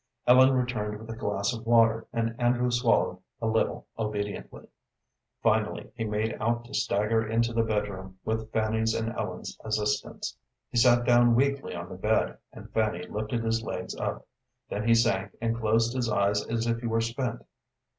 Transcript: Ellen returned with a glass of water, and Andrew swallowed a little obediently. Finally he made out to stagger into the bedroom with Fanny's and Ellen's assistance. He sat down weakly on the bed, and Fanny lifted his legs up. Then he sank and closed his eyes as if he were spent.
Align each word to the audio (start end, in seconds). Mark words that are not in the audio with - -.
Ellen 0.25 0.53
returned 0.53 0.99
with 0.99 1.11
a 1.11 1.15
glass 1.15 1.53
of 1.53 1.63
water, 1.63 2.07
and 2.11 2.33
Andrew 2.39 2.71
swallowed 2.71 3.19
a 3.39 3.45
little 3.45 3.85
obediently. 3.99 4.67
Finally 5.43 5.91
he 5.95 6.03
made 6.05 6.33
out 6.41 6.65
to 6.65 6.73
stagger 6.73 7.23
into 7.27 7.53
the 7.53 7.61
bedroom 7.61 8.17
with 8.25 8.51
Fanny's 8.51 8.95
and 8.95 9.15
Ellen's 9.15 9.55
assistance. 9.63 10.35
He 10.71 10.77
sat 10.79 11.05
down 11.05 11.35
weakly 11.35 11.75
on 11.75 11.87
the 11.87 11.97
bed, 11.99 12.39
and 12.51 12.71
Fanny 12.73 13.05
lifted 13.07 13.43
his 13.43 13.61
legs 13.61 13.95
up. 13.95 14.25
Then 14.69 14.87
he 14.87 14.95
sank 14.95 15.33
and 15.39 15.55
closed 15.55 15.93
his 15.93 16.09
eyes 16.09 16.43
as 16.47 16.65
if 16.65 16.79
he 16.79 16.87
were 16.87 16.99
spent. 17.01 17.43